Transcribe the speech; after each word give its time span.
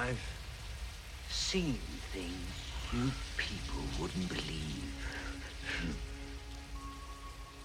I've 0.00 0.18
seen 1.28 1.78
things 2.12 2.32
you 2.90 3.10
people 3.36 3.82
wouldn't 4.00 4.28
believe. 4.30 4.94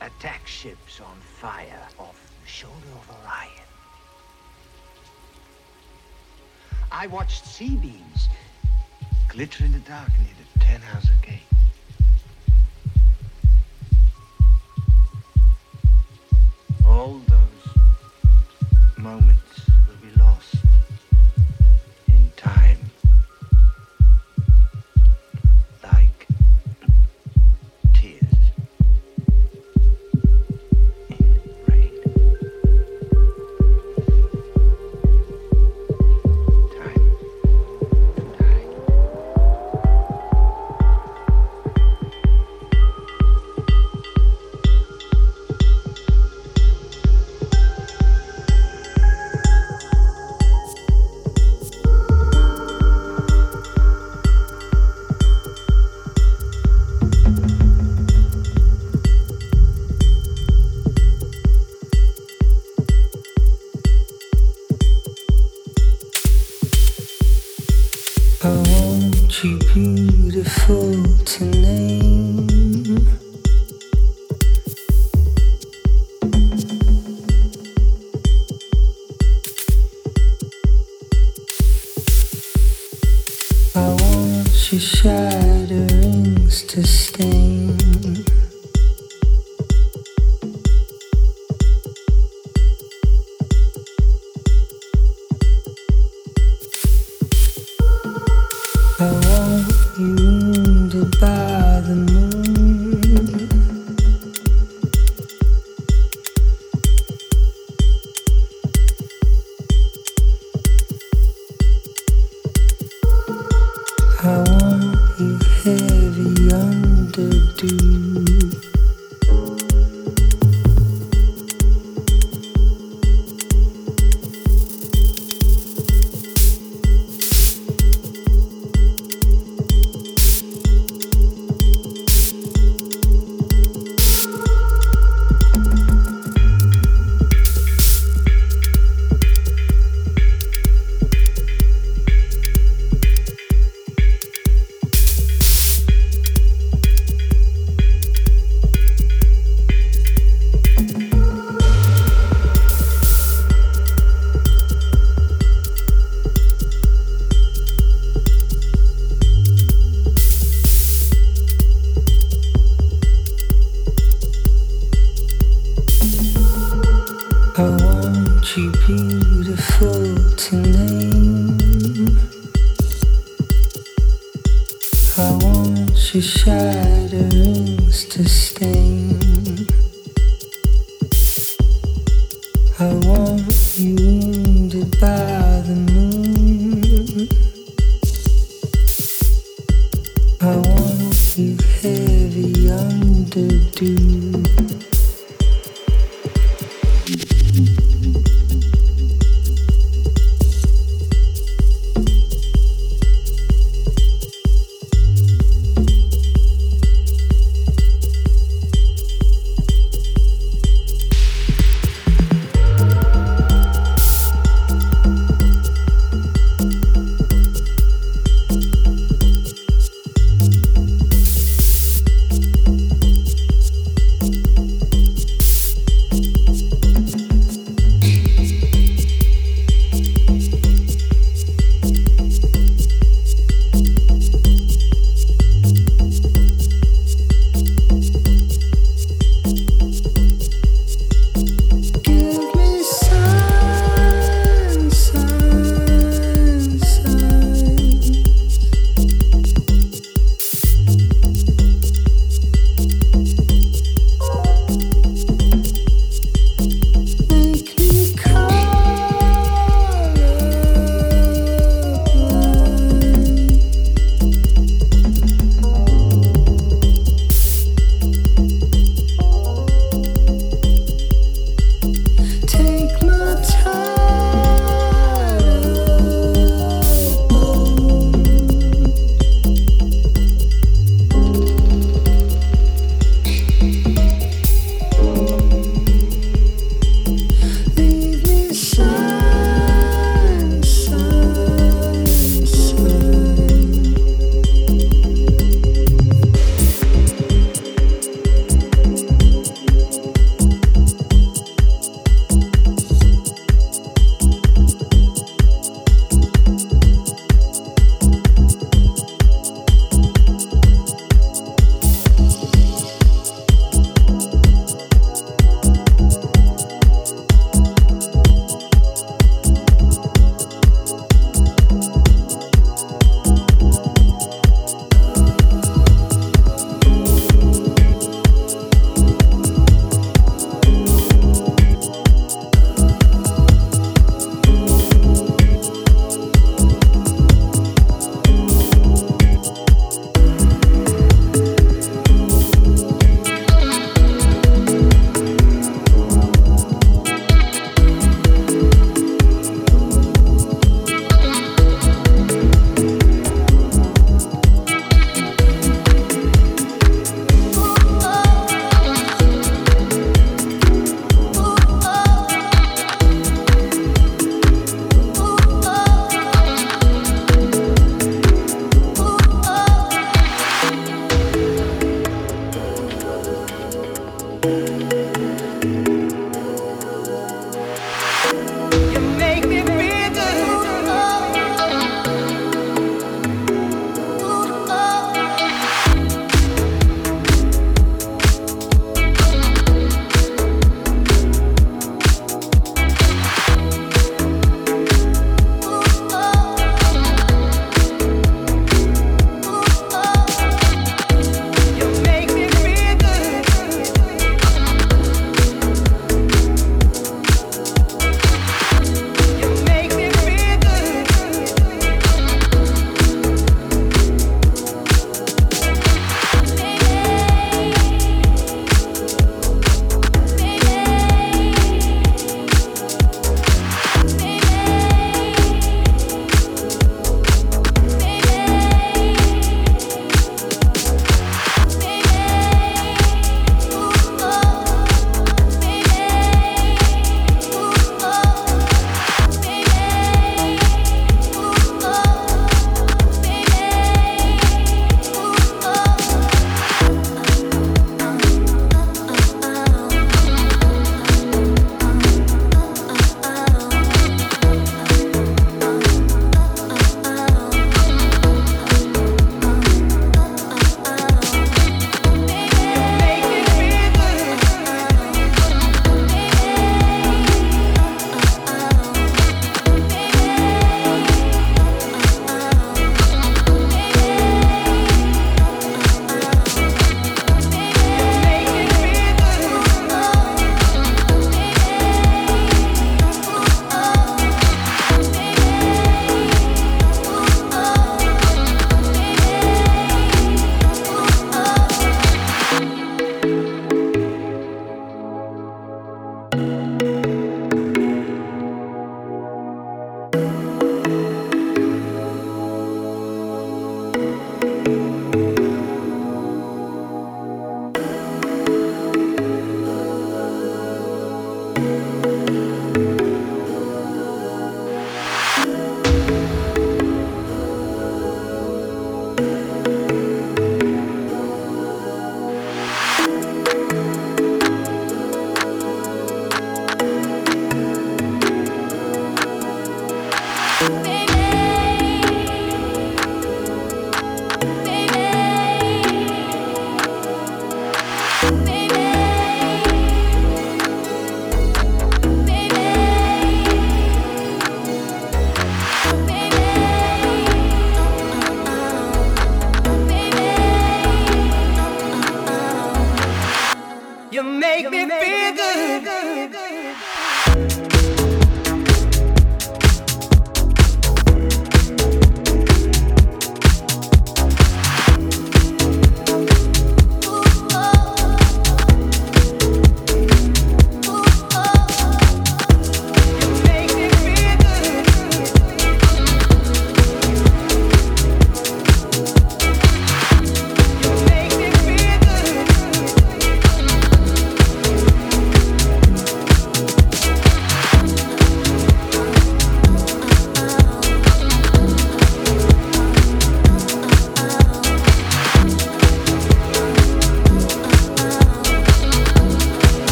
Attack 0.00 0.46
ships 0.46 1.00
on 1.00 1.16
fire 1.40 1.88
off 1.98 2.14
the 2.40 2.48
shoulder 2.48 2.86
of 2.94 3.10
Orion. 3.10 3.70
I 6.92 7.08
watched 7.08 7.44
C-beams 7.46 8.28
glitter 9.28 9.64
in 9.64 9.72
the 9.72 9.80
dark 9.80 10.10
near 10.20 10.36
the 10.40 10.60
Tannhauser 10.64 11.20
Gate. 11.22 11.40
All 16.86 17.20
those 17.26 18.96
moments 18.98 19.39